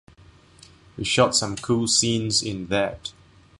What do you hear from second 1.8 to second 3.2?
scenes in that.